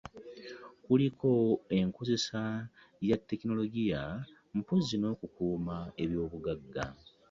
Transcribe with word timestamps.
Kuliko 0.85 1.29
enkozesa 1.77 2.41
ya 3.09 3.17
tekinologiya 3.27 4.01
mpozzi 4.57 4.95
n'okukuuma 4.97 5.77
eby'obugagga 6.03 6.83